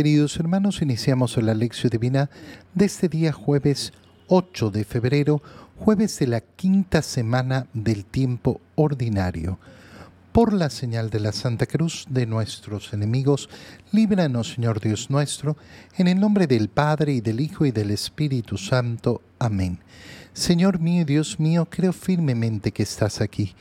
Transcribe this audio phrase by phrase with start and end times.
[0.00, 2.30] Queridos hermanos, iniciamos la lección divina
[2.72, 3.92] de este día jueves
[4.28, 5.42] 8 de febrero,
[5.76, 9.58] jueves de la quinta semana del tiempo ordinario.
[10.32, 13.50] Por la señal de la Santa Cruz de nuestros enemigos,
[13.92, 15.58] líbranos Señor Dios nuestro,
[15.98, 19.20] en el nombre del Padre y del Hijo y del Espíritu Santo.
[19.38, 19.80] Amén.
[20.32, 23.54] Señor mío Dios mío, creo firmemente que estás aquí,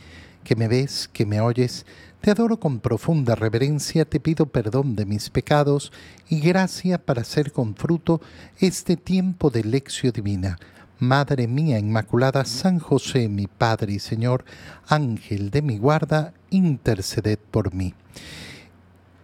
[0.46, 1.86] que me ves, que me oyes
[2.22, 5.92] te adoro con profunda reverencia, te pido perdón de mis pecados
[6.28, 8.22] y gracia para hacer con fruto
[8.60, 10.58] este tiempo de lección divina.
[11.00, 14.44] Madre mía Inmaculada, San José, mi Padre y Señor,
[14.88, 17.94] Ángel de mi guarda, interceded por mí.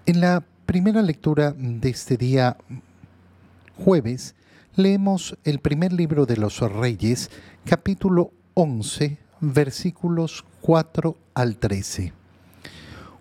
[0.06, 2.56] En la primera lectura de este día
[3.78, 4.36] jueves,
[4.76, 7.30] leemos el primer libro de los Reyes,
[7.66, 12.25] capítulo 11, versículos 4 al 13.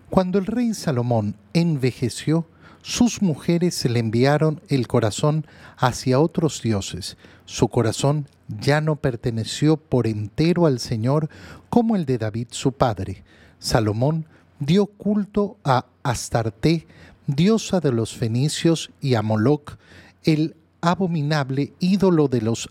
[0.09, 2.47] Cuando el rey Salomón envejeció,
[2.81, 5.47] sus mujeres le enviaron el corazón
[5.77, 7.17] hacia otros dioses.
[7.45, 11.29] Su corazón ya no perteneció por entero al Señor
[11.69, 13.23] como el de David su padre.
[13.57, 14.27] Salomón
[14.59, 16.85] dio culto a Astarte,
[17.25, 19.77] diosa de los fenicios, y a Moloc,
[20.23, 22.69] el abominable ídolo de los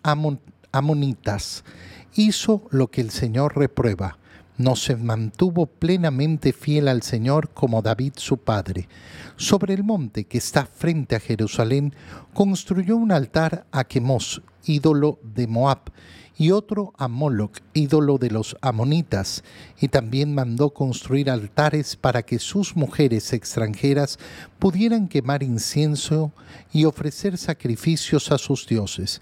[0.70, 1.64] amonitas.
[2.14, 4.18] Hizo lo que el Señor reprueba
[4.56, 8.88] no se mantuvo plenamente fiel al Señor como David su padre.
[9.36, 11.94] Sobre el monte que está frente a Jerusalén,
[12.32, 15.90] construyó un altar a Quemos, ídolo de Moab,
[16.36, 19.44] y otro a Moloc, ídolo de los amonitas,
[19.80, 24.18] y también mandó construir altares para que sus mujeres extranjeras
[24.58, 26.32] pudieran quemar incienso
[26.72, 29.20] y ofrecer sacrificios a sus dioses.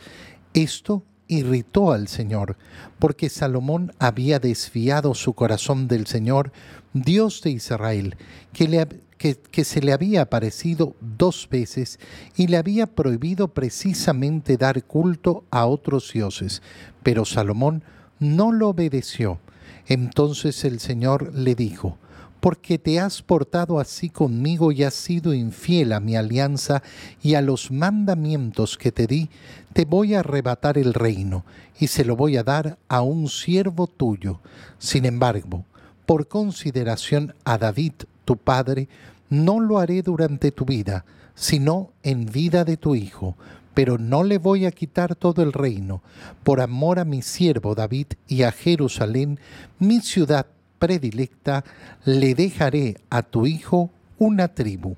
[0.54, 2.56] Esto irritó al Señor,
[2.98, 6.52] porque Salomón había desviado su corazón del Señor,
[6.92, 8.16] Dios de Israel,
[8.52, 8.86] que,
[9.18, 11.98] que, se le había aparecido dos veces
[12.36, 16.62] y le había prohibido precisamente dar culto a otros dioses.
[17.02, 17.82] Pero Salomón
[18.18, 19.38] no lo obedeció.
[19.86, 21.98] Entonces el Señor le dijo,
[22.42, 26.82] porque te has portado así conmigo y has sido infiel a mi alianza
[27.22, 29.30] y a los mandamientos que te di,
[29.72, 31.44] te voy a arrebatar el reino
[31.78, 34.40] y se lo voy a dar a un siervo tuyo.
[34.80, 35.64] Sin embargo,
[36.04, 37.92] por consideración a David,
[38.24, 38.88] tu padre,
[39.30, 41.04] no lo haré durante tu vida,
[41.36, 43.36] sino en vida de tu hijo,
[43.72, 46.02] pero no le voy a quitar todo el reino,
[46.42, 49.38] por amor a mi siervo David y a Jerusalén,
[49.78, 50.46] mi ciudad
[50.82, 51.62] predilecta,
[52.04, 53.88] le dejaré a tu hijo
[54.18, 54.96] una tribu.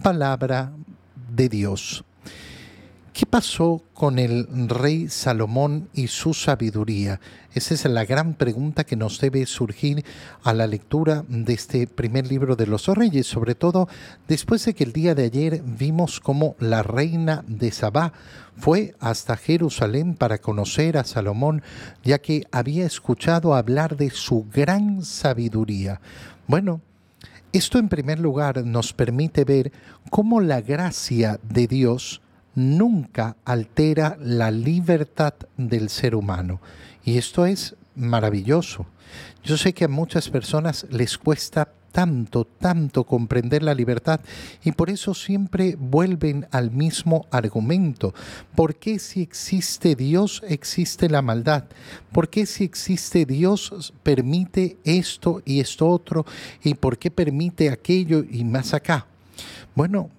[0.00, 0.70] Palabra
[1.34, 2.05] de Dios.
[3.16, 7.18] ¿Qué pasó con el rey Salomón y su sabiduría?
[7.54, 10.04] Esa es la gran pregunta que nos debe surgir
[10.42, 13.88] a la lectura de este primer libro de los reyes, sobre todo
[14.28, 18.12] después de que el día de ayer vimos cómo la reina de Sabá
[18.54, 21.62] fue hasta Jerusalén para conocer a Salomón,
[22.04, 26.02] ya que había escuchado hablar de su gran sabiduría.
[26.46, 26.82] Bueno,
[27.54, 29.72] esto en primer lugar nos permite ver
[30.10, 32.20] cómo la gracia de Dios
[32.56, 36.60] nunca altera la libertad del ser humano.
[37.04, 38.86] Y esto es maravilloso.
[39.44, 44.20] Yo sé que a muchas personas les cuesta tanto, tanto comprender la libertad
[44.62, 48.12] y por eso siempre vuelven al mismo argumento.
[48.54, 51.64] ¿Por qué si existe Dios existe la maldad?
[52.12, 56.26] ¿Por qué si existe Dios permite esto y esto otro?
[56.62, 59.06] ¿Y por qué permite aquello y más acá?
[59.74, 60.10] Bueno,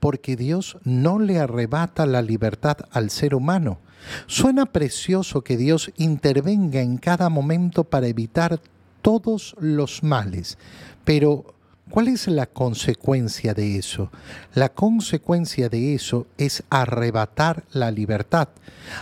[0.00, 3.78] porque Dios no le arrebata la libertad al ser humano.
[4.26, 8.60] Suena precioso que Dios intervenga en cada momento para evitar
[9.02, 10.58] todos los males,
[11.04, 11.54] pero
[11.90, 14.10] ¿cuál es la consecuencia de eso?
[14.54, 18.48] La consecuencia de eso es arrebatar la libertad.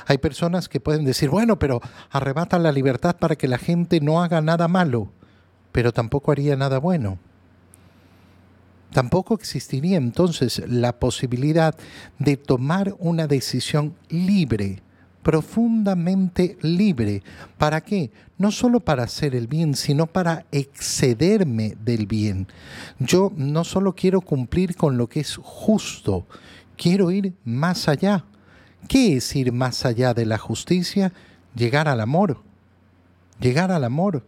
[0.06, 1.81] Hay personas que pueden decir, bueno, pero
[2.11, 5.09] arrebata la libertad para que la gente no haga nada malo,
[5.72, 7.19] pero tampoco haría nada bueno.
[8.94, 11.75] Tampoco existiría entonces la posibilidad
[12.21, 14.85] de tomar una decisión libre,
[15.25, 17.25] profundamente libre.
[17.58, 18.12] ¿Para qué?
[18.38, 22.46] No solo para hacer el bien, sino para excederme del bien.
[23.00, 26.25] Yo no solo quiero cumplir con lo que es justo,
[26.76, 28.25] quiero ir más allá.
[28.87, 31.12] ¿Qué es ir más allá de la justicia?
[31.56, 32.44] Llegar al amor
[33.40, 34.25] llegar al amor.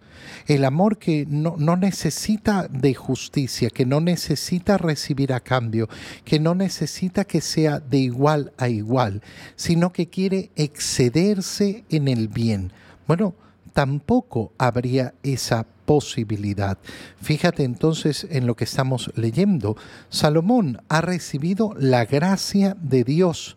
[0.47, 5.89] El amor que no, necesita de justicia, que no necesita recibir a cambio,
[6.25, 9.23] que no necesita que sea de igual a igual,
[9.57, 12.73] sino que quiere excederse en el bien.
[13.07, 13.35] Bueno,
[13.73, 16.79] tampoco habría esa posibilidad.
[17.21, 19.77] Fíjate entonces en lo que estamos leyendo.
[20.09, 23.57] Salomón ha recibido la gracia de Dios.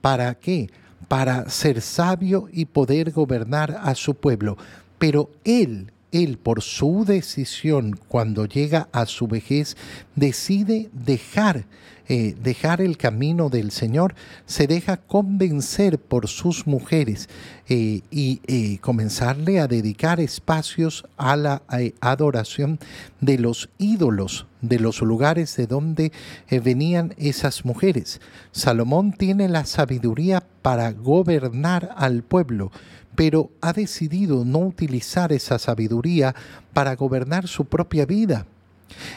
[0.00, 0.70] ¿Para qué?
[1.08, 4.56] Para ser sabio y poder gobernar a su pueblo.
[4.98, 9.76] Pero él él por su decisión cuando llega a su vejez
[10.14, 11.66] decide dejar
[12.08, 14.14] eh, dejar el camino del Señor,
[14.44, 17.28] se deja convencer por sus mujeres
[17.68, 21.62] eh, y eh, comenzarle a dedicar espacios a la
[22.00, 22.78] adoración
[23.20, 26.12] de los ídolos, de los lugares de donde
[26.48, 28.20] venían esas mujeres.
[28.52, 32.70] Salomón tiene la sabiduría para gobernar al pueblo,
[33.16, 36.34] pero ha decidido no utilizar esa sabiduría
[36.72, 38.46] para gobernar su propia vida.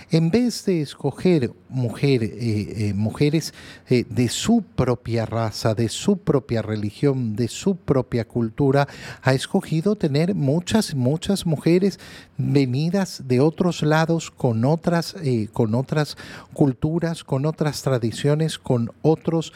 [0.10, 3.54] En vez de escoger eh, eh, mujeres
[3.90, 8.88] eh, de su propia raza, de su propia religión, de su propia cultura,
[9.22, 12.00] ha escogido tener muchas, muchas mujeres
[12.38, 15.16] venidas de otros lados, con otras,
[15.54, 16.18] con otras
[16.54, 19.54] culturas, con otras tradiciones, con, otros,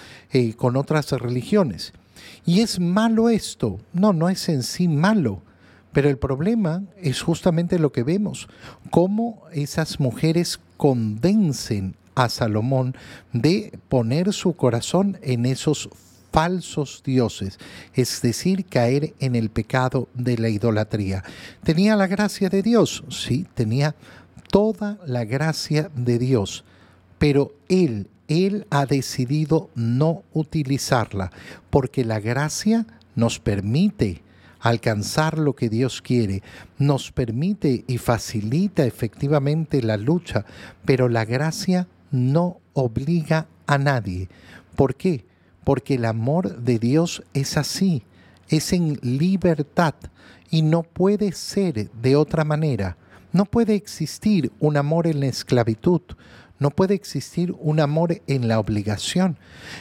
[0.57, 1.93] con otras religiones.
[2.45, 3.79] ¿Y es malo esto?
[3.93, 5.41] No, no es en sí malo
[5.93, 8.49] pero el problema es justamente lo que vemos,
[8.89, 12.95] cómo esas mujeres convencen a Salomón
[13.31, 15.89] de poner su corazón en esos
[16.31, 17.59] falsos dioses,
[17.93, 21.23] es decir, caer en el pecado de la idolatría.
[21.63, 23.03] ¿Tenía la gracia de Dios?
[23.09, 23.95] Sí, tenía
[24.49, 26.63] toda la gracia de Dios,
[27.19, 31.31] pero él, él ha decidido no utilizarla,
[31.69, 32.85] porque la gracia
[33.15, 34.21] nos permite
[34.59, 36.41] alcanzar lo que Dios quiere,
[36.77, 40.45] nos permite y facilita efectivamente la lucha,
[40.85, 44.29] pero la gracia no obliga a nadie.
[44.75, 45.25] ¿Por qué?
[45.65, 48.03] Porque el amor de Dios es así,
[48.47, 49.95] es en libertad
[50.49, 52.97] y no puede ser de otra manera.
[53.33, 56.01] No puede existir un amor en la esclavitud,
[56.59, 59.37] no puede existir un amor en la obligación.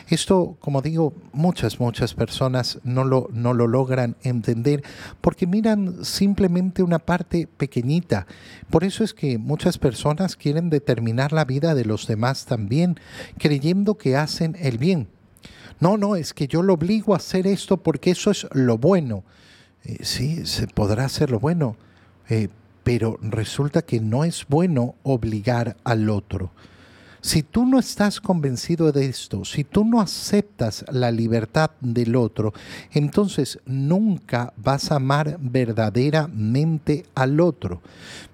[0.09, 4.83] Esto, como digo, muchas, muchas personas no lo, no lo logran entender
[5.21, 8.27] porque miran simplemente una parte pequeñita.
[8.71, 12.99] Por eso es que muchas personas quieren determinar la vida de los demás también,
[13.39, 15.09] creyendo que hacen el bien.
[15.81, 19.25] No, no, es que yo lo obligo a hacer esto porque eso es lo bueno.
[19.85, 21.77] Eh, sí, se podrá hacer lo bueno,
[22.29, 22.49] eh,
[22.83, 26.51] pero resulta que no es bueno obligar al otro.
[27.25, 32.53] Si tú no estás convencido de esto, si tú no aceptas la libertad del otro,
[32.91, 37.81] entonces nunca vas a amar verdaderamente al otro.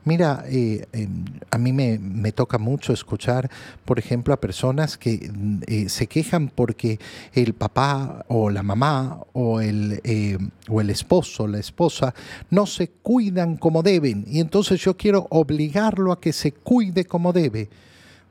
[0.07, 3.51] Mira, eh, em, a mí me, toca mucho escuchar,
[3.85, 5.31] por ejemplo, a personas que
[5.67, 6.99] eh, se quejan porque
[7.35, 12.15] el papá o la mamá o el, eh, o el esposo o la esposa
[12.49, 17.35] no se cuidan como deben y entonces yo quiero obligarlo a que se cuide como
[17.35, 17.69] debe.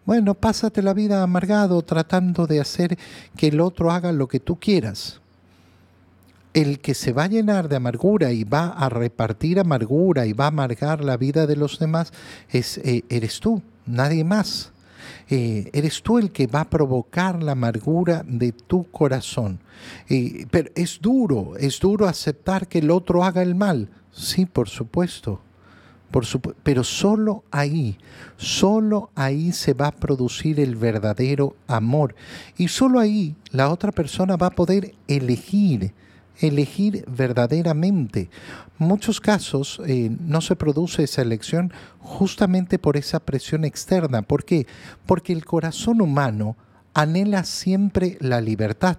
[0.08, 2.98] Bueno, pásate la vida amargado tratando de hacer
[3.36, 5.20] que el otro haga lo que tú quieras.
[6.54, 10.46] El que se va a llenar de amargura y va a repartir amargura y va
[10.46, 12.14] a amargar la vida de los demás
[12.48, 14.72] es, eh, eres tú, nadie más.
[15.30, 19.60] Eh, eres tú el que va a provocar la amargura de tu corazón.
[20.08, 23.90] Eh, pero es duro, es duro aceptar que el otro haga el mal.
[24.14, 25.42] Sí, por supuesto
[26.64, 27.98] pero solo ahí,
[28.38, 32.16] solo ahí se va a producir el verdadero amor.
[32.58, 35.94] Y solo ahí la otra persona va a poder elegir,
[36.40, 38.30] elegir verdaderamente.
[38.80, 44.22] En muchos casos eh, no se produce esa elección justamente por esa presión externa.
[44.22, 44.66] ¿Por qué?
[45.06, 46.56] Porque el corazón humano
[46.98, 48.98] anhela siempre la libertad.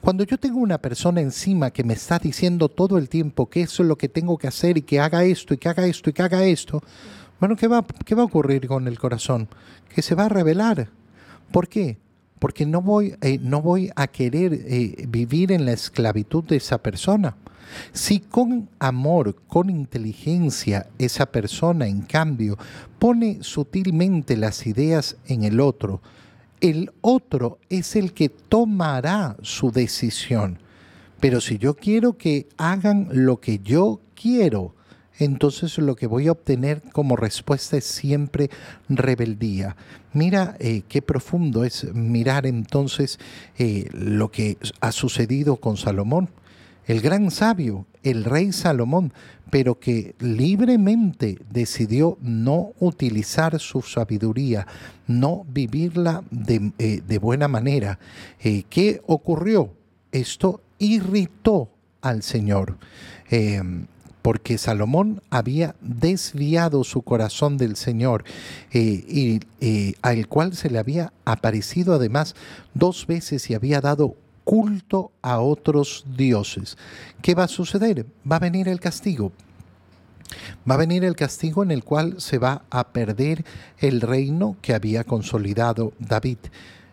[0.00, 3.84] Cuando yo tengo una persona encima que me está diciendo todo el tiempo que eso
[3.84, 6.12] es lo que tengo que hacer y que haga esto y que haga esto y
[6.12, 6.82] que haga esto,
[7.38, 9.48] bueno, ¿qué va, qué va a ocurrir con el corazón?
[9.88, 10.88] Que se va a revelar.
[11.52, 11.98] ¿Por qué?
[12.40, 16.78] Porque no voy, eh, no voy a querer eh, vivir en la esclavitud de esa
[16.78, 17.36] persona.
[17.92, 22.58] Si con amor, con inteligencia, esa persona, en cambio,
[22.98, 26.00] pone sutilmente las ideas en el otro,
[26.60, 30.58] el otro es el que tomará su decisión.
[31.20, 34.74] Pero si yo quiero que hagan lo que yo quiero,
[35.18, 38.50] entonces lo que voy a obtener como respuesta es siempre
[38.88, 39.76] rebeldía.
[40.12, 43.18] Mira eh, qué profundo es mirar entonces
[43.58, 46.30] eh, lo que ha sucedido con Salomón
[46.88, 49.12] el gran sabio, el rey Salomón,
[49.50, 54.66] pero que libremente decidió no utilizar su sabiduría,
[55.06, 57.98] no vivirla de, eh, buena manera.
[58.40, 59.72] Eh, ¿Qué ocurrió?
[60.12, 62.78] Esto irritó al Señor.
[63.30, 63.62] Eh,
[64.22, 68.24] porque Salomón había desviado su corazón del Señor,
[68.70, 69.40] y,
[70.02, 72.34] al cual se le había aparecido además
[72.74, 74.16] dos veces y había dado
[74.48, 76.78] culto a otros dioses.
[77.20, 78.06] ¿Qué va a suceder?
[78.24, 79.30] Va a venir el castigo.
[80.68, 83.44] Va a venir el castigo en el cual se va a perder
[83.76, 86.38] el reino que había consolidado David.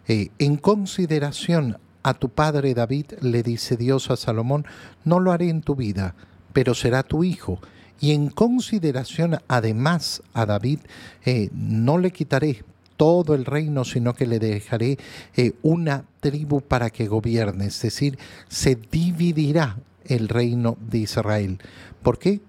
[0.10, 4.66] Eh, en consideración a tu padre David, le dice Dios a Salomón,
[5.06, 6.14] no lo haré en tu vida,
[6.52, 7.62] pero será tu hijo.
[8.02, 10.80] Y en consideración además a David,
[11.24, 12.66] eh, no le quitaré
[12.98, 14.98] todo el reino, sino que le dejaré
[15.36, 17.68] eh, una tribu para que gobierne.
[17.68, 21.60] Es decir, se dividirá el reino de Israel.
[22.02, 22.42] ¿Por qué?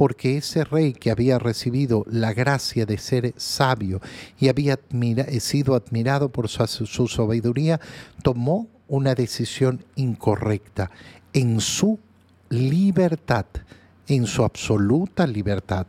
[0.00, 4.00] porque ese rey que había recibido la gracia de ser sabio
[4.38, 7.78] y había eh, sido admirado por su, su sabiduría,
[8.22, 10.90] tomó una decisión incorrecta
[11.34, 11.98] en su
[12.48, 13.44] libertad,
[14.08, 15.86] en su absoluta libertad.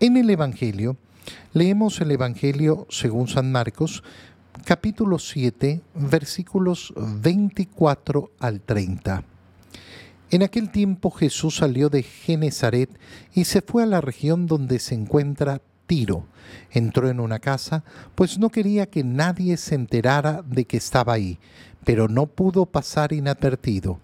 [0.00, 0.98] En el Evangelio,
[1.52, 4.02] leemos el Evangelio según San Marcos,
[4.64, 9.24] capítulo 7, versículos 24 al 30.
[10.30, 12.90] En aquel tiempo Jesús salió de Genezaret
[13.34, 16.26] y se fue a la región donde se encuentra Tiro.
[16.70, 17.82] Entró en una casa,
[18.14, 21.40] pues no quería que nadie se enterara de que estaba ahí,
[21.84, 23.98] pero no pudo pasar inadvertido.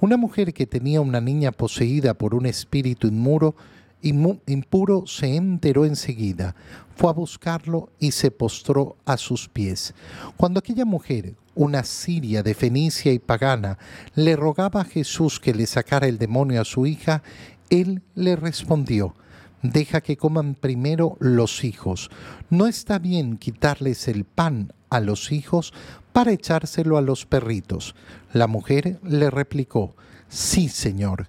[0.00, 3.56] Una mujer que tenía una niña poseída por un espíritu inmuro,
[4.02, 6.54] impuro se enteró enseguida,
[6.96, 9.94] fue a buscarlo y se postró a sus pies.
[10.36, 13.78] Cuando aquella mujer una siria de Fenicia y pagana,
[14.14, 17.22] le rogaba a Jesús que le sacara el demonio a su hija,
[17.70, 19.14] él le respondió,
[19.62, 22.10] deja que coman primero los hijos.
[22.50, 25.72] No está bien quitarles el pan a los hijos
[26.12, 27.94] para echárselo a los perritos.
[28.32, 29.94] La mujer le replicó,
[30.28, 31.28] sí, señor,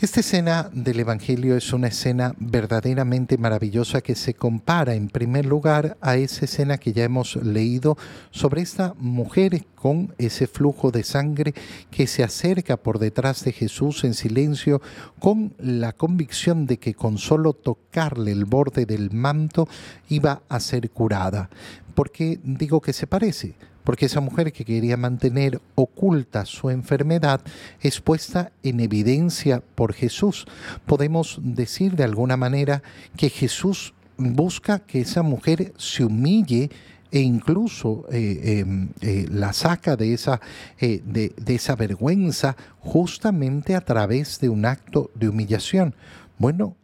[0.00, 5.98] Esta escena del Evangelio es una escena verdaderamente maravillosa que se compara en primer lugar
[6.00, 7.98] a esa escena que ya hemos leído
[8.30, 11.52] sobre esta mujer con ese flujo de sangre
[11.90, 14.80] que se acerca por detrás de Jesús en silencio
[15.18, 19.68] con la convicción de que con solo tocarle el borde del manto
[20.08, 21.50] iba a ser curada.
[21.94, 23.54] ¿Por qué digo que se parece?
[23.90, 27.40] Porque esa mujer que quería mantener oculta su enfermedad
[27.80, 30.46] es puesta en evidencia por Jesús.
[30.86, 32.84] Podemos decir de alguna manera
[33.16, 36.70] que Jesús busca que esa mujer se humille
[37.10, 40.40] e incluso eh, em, eh, la saca de esa,
[40.78, 45.96] eh, de esa vergüenza justamente a través de un acto de humillación.
[46.38, 46.76] Bueno,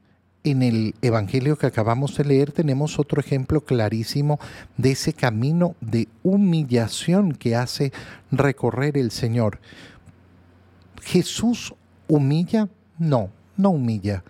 [0.46, 4.38] en el Evangelio que acabamos de leer tenemos otro ejemplo clarísimo
[4.76, 7.92] de ese camino de humillación que hace
[8.30, 9.58] recorrer el Señor.
[11.02, 11.74] ¿Jesús
[12.06, 12.68] humilla?
[12.98, 14.22] No, no humilla.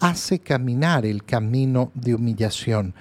[0.00, 2.94] Hace caminar el camino de humillación.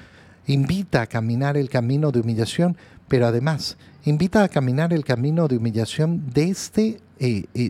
[0.46, 5.58] Invita a caminar el camino de humillación, pero además invita a caminar el camino de
[5.58, 7.00] humillación desde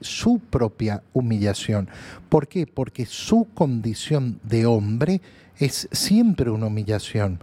[0.02, 1.90] su propia humillación.
[2.30, 2.68] ¿Por qué?
[2.68, 5.22] Porque su condición de hombre
[5.58, 7.40] es siempre una humillación.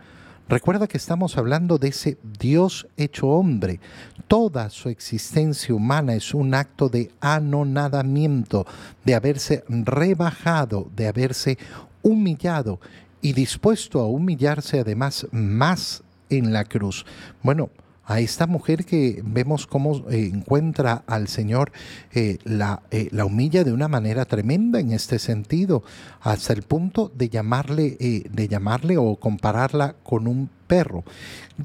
[0.47, 3.81] Recuerda que estamos hablando de ese Dios hecho hombre.
[4.29, 8.67] Toda su existencia humana es un acto de anonadamiento,
[9.05, 11.57] de haberse rebajado, de haberse
[12.03, 12.79] humillado
[13.23, 17.07] y dispuesto a humillarse además más en la cruz.
[17.43, 17.71] Bueno,
[18.07, 21.73] a esta mujer que vemos cómo eh, encuentra al Señor,
[22.13, 25.83] eh, la, eh, la, humilla de una manera tremenda en este sentido,
[26.21, 27.97] hasta el punto de llamarle,
[28.31, 31.05] de llamarle o compararla con un perro.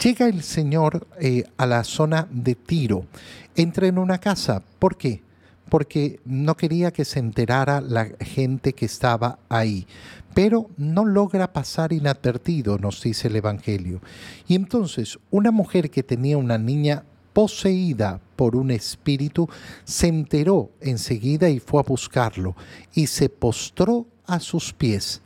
[0.02, 1.08] Llega el Señor
[1.58, 3.06] a la zona de Tiro,
[3.56, 4.62] entra en una casa.
[4.80, 5.22] ¿Por qué?
[5.70, 9.88] Porque no quería que se enterara la gente que estaba ahí.
[10.34, 14.02] Pero no logra pasar inadvertido, nos dice el Evangelio.
[14.48, 19.50] Y entonces una mujer que tenía una niña poseída por un espíritu,
[19.84, 22.56] se enteró enseguida y fue a buscarlo
[22.94, 25.22] y se postró a sus pies.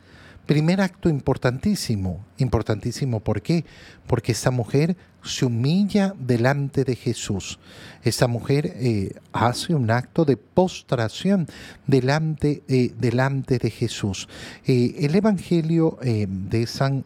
[0.46, 3.64] Primer acto importantísimo, importantísimo, ¿por qué?
[4.06, 7.58] Porque esta mujer se humilla delante de Jesús.
[8.02, 11.48] Esta mujer eh, hace un acto de postración
[11.86, 14.28] delante, eh, delante de Jesús.
[14.66, 17.04] Eh, el Evangelio de San,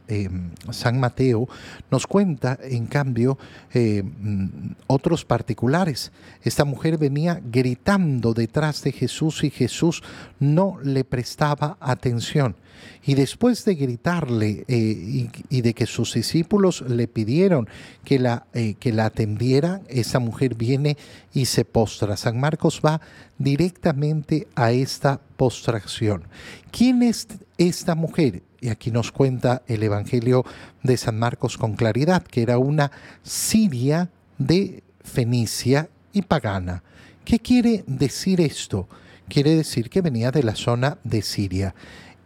[0.71, 1.49] San, Mateo
[1.91, 3.39] nos cuenta, en cambio,
[3.73, 4.47] mm,
[4.89, 6.11] otros particulares.
[6.43, 10.03] Esta mujer venía gritando detrás de Jesús y Jesús
[10.41, 12.57] no le prestaba atención.
[13.05, 17.69] Y después de gritarle eh, y, de que sus discípulos le pidieron
[18.09, 20.97] que la, eh, que la atendiera, esa mujer viene
[21.35, 22.17] y se postra.
[22.17, 23.03] San Marcos va
[23.37, 26.25] directamente a esta postración.
[26.71, 28.45] ¿Quién es esta mujer?
[28.62, 30.47] Y aquí nos cuenta el Evangelio
[30.83, 32.91] de San Marcos con claridad, que era una
[33.23, 36.83] siria de Fenicia y pagana.
[37.27, 38.88] ¿Qué quiere decir esto?
[39.29, 41.75] Quiere decir que venía de la zona de Siria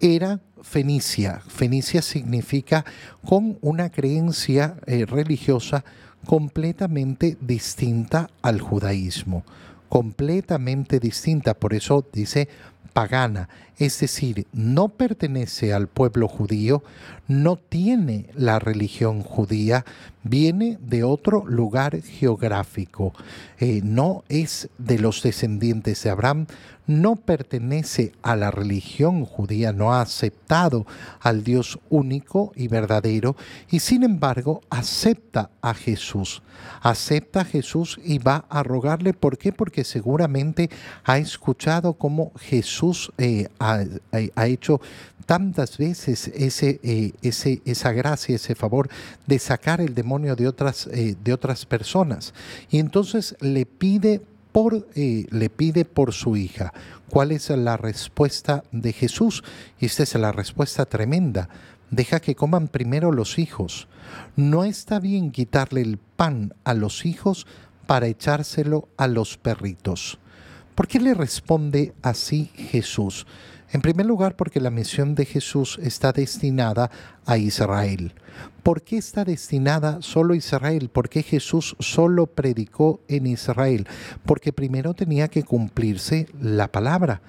[0.03, 1.43] era Fenicia.
[1.47, 2.85] Fenicia significa
[3.25, 5.85] con una creencia eh, religiosa
[6.25, 9.45] completamente distinta al judaísmo,
[9.89, 12.49] completamente distinta, por eso dice
[12.93, 13.49] pagana,
[13.79, 16.83] es decir, no pertenece al pueblo judío,
[17.27, 19.85] no tiene la religión judía,
[20.23, 23.13] viene de otro lugar geográfico,
[23.59, 26.47] eh, no es de los descendientes de Abraham,
[26.87, 30.85] no pertenece a la religión judía, no ha aceptado
[31.21, 33.37] al Dios único y verdadero
[33.71, 36.43] y sin embargo acepta a Jesús.
[36.81, 39.15] Acepta a Jesús y va a rogarle.
[39.15, 39.53] ¿Por qué?
[39.53, 40.71] Porque seguramente
[41.05, 42.72] ha escuchado cómo Jesús
[43.19, 44.81] eh, ha, hecho
[45.27, 48.89] tantas veces ese, eh, ese, esa gracia, ese favor
[49.27, 52.35] de sacar el demonio de otras, eh, de otras personas.
[52.71, 54.21] Y entonces le pide
[54.53, 56.73] por, eh, le pide por su hija.
[57.09, 59.43] ¿Cuál es la respuesta de Jesús?
[59.81, 61.49] Y esta es la respuesta tremenda.
[61.91, 63.89] Deja que coman primero los hijos.
[64.37, 67.47] No está bien quitarle el pan a los hijos
[67.87, 70.19] para echárselo a los perritos.
[70.75, 73.27] ¿Por qué le responde así Jesús?
[73.73, 76.91] En primer lugar, porque la misión de Jesús está destinada
[77.25, 78.15] a Israel.
[78.63, 80.91] ¿Por qué está destinada solo a Israel?
[80.91, 83.87] ¿Por qué Jesús solo predicó en Israel?
[84.25, 87.23] Porque primero tenía que cumplirse la palabra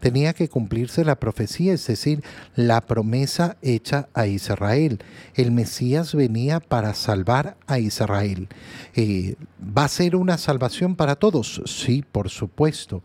[0.00, 2.22] tenía que cumplirse la profecía, es decir,
[2.54, 5.00] la promesa hecha a Israel.
[5.34, 8.48] El Mesías venía para salvar a Israel.
[8.94, 11.62] Eh, ¿Va a ser una salvación para todos?
[11.66, 13.02] Sí, por supuesto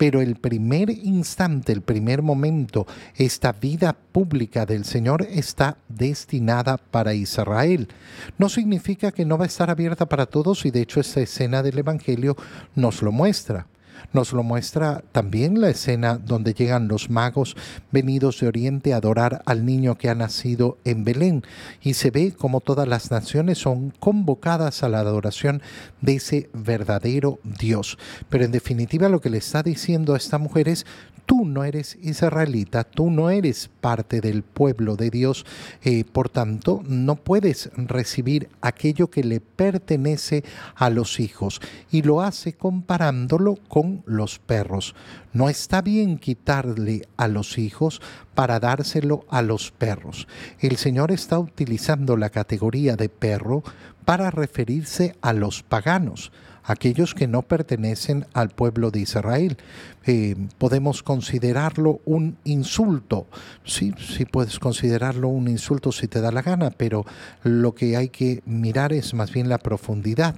[0.00, 7.12] pero el primer instante, el primer momento, esta vida pública del Señor está destinada para
[7.12, 7.86] Israel.
[8.38, 11.62] No significa que no va a estar abierta para todos y de hecho esta escena
[11.62, 12.34] del Evangelio
[12.74, 13.66] nos lo muestra.
[14.12, 17.56] Nos lo muestra también la escena donde llegan los magos
[17.92, 21.44] venidos de Oriente a adorar al niño que ha nacido en Belén
[21.80, 25.62] y se ve como todas las naciones son convocadas a la adoración
[26.00, 27.98] de ese verdadero Dios.
[28.28, 30.86] Pero en definitiva lo que le está diciendo a esta mujer es,
[31.30, 35.46] tú no eres israelita, tú no eres parte del pueblo de Dios,
[35.84, 40.42] eh, por tanto no puedes recibir aquello que le pertenece
[40.74, 41.60] a los hijos.
[41.92, 44.94] Y lo hace comparándolo con los perros.
[45.32, 48.00] No está bien quitarle a los hijos
[48.34, 50.26] para dárselo a los perros.
[50.58, 53.62] El Señor está utilizando la categoría de perro
[54.04, 56.32] para referirse a los paganos
[56.70, 59.56] aquellos que no pertenecen al pueblo de Israel.
[60.06, 63.26] Eh, podemos considerarlo un insulto.
[63.64, 67.04] Sí, sí puedes considerarlo un insulto si te da la gana, pero
[67.42, 70.36] lo que hay que mirar es más bien la profundidad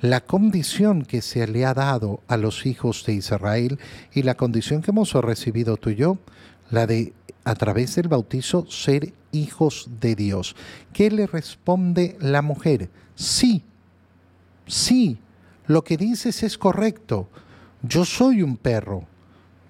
[0.00, 3.78] la condición que se le ha dado a los hijos de Israel
[4.12, 6.18] y la condición que hemos recibido tú y yo,
[6.70, 7.12] la de
[7.44, 10.56] a través del bautizo ser hijos de Dios.
[10.92, 12.90] ¿Qué le responde la mujer?
[13.14, 13.62] Sí,
[14.66, 15.18] sí,
[15.66, 17.28] lo que dices es correcto.
[17.82, 19.06] Yo soy un perro.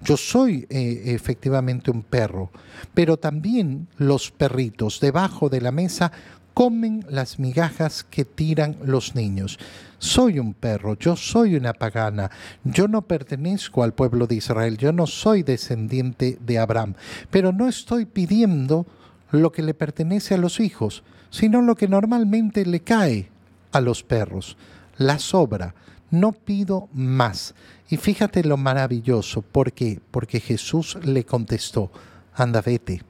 [0.01, 2.51] Yo soy eh, efectivamente un perro,
[2.93, 6.11] pero también los perritos debajo de la mesa
[6.55, 9.59] comen las migajas que tiran los niños.
[9.99, 12.31] Soy un perro, yo soy una pagana,
[12.63, 16.95] yo no pertenezco al pueblo de Israel, yo no soy descendiente de Abraham,
[17.29, 18.87] pero no estoy pidiendo
[19.29, 23.29] lo que le pertenece a los hijos, sino lo que normalmente le cae
[23.71, 24.57] a los perros
[24.97, 25.73] la sobra,
[26.11, 27.53] no pido más.
[27.89, 29.99] Y fíjate lo maravilloso, ¿por qué?
[30.11, 31.91] Porque Jesús le contestó,
[32.33, 33.01] anda, vete.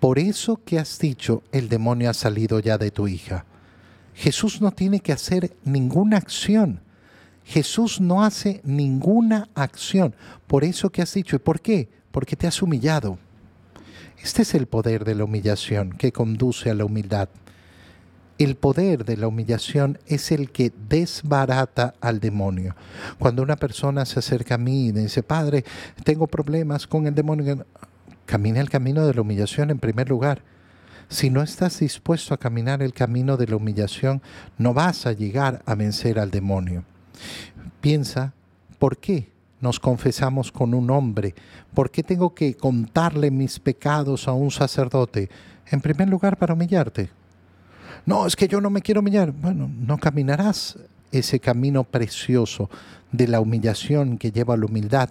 [0.00, 3.44] Por eso que has dicho, el demonio ha salido ya de tu hija.
[4.14, 6.80] Jesús no tiene que hacer ninguna acción.
[7.44, 10.14] Jesús no hace ninguna acción.
[10.46, 11.36] Por eso que has dicho.
[11.36, 11.88] ¿Y por qué?
[12.10, 13.18] Porque te has humillado.
[14.22, 17.28] Este es el poder de la humillación que conduce a la humildad
[18.44, 22.74] el poder de la humillación es el que desbarata al demonio.
[23.18, 25.64] Cuando una persona se acerca a mí y dice, Padre,
[26.04, 27.66] tengo problemas con el demonio,
[28.30, 30.42] camina el camino de la humillación en primer lugar.
[31.08, 34.22] Si no estás dispuesto a caminar el camino de la humillación,
[34.56, 36.84] no vas a llegar a vencer al demonio.
[37.80, 38.32] Piensa,
[38.78, 39.28] ¿por qué
[39.60, 41.34] nos confesamos con un hombre?
[41.74, 45.28] ¿Por qué tengo que contarle mis pecados a un sacerdote?
[45.66, 47.10] En primer lugar, para humillarte
[48.06, 49.32] no, es que yo no me quiero humillar.
[49.32, 50.78] Bueno, no caminarás
[51.12, 52.70] ese camino precioso
[53.12, 55.10] de la humillación que lleva a la humildad,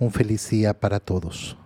[0.00, 1.56] Un feliz día para todos.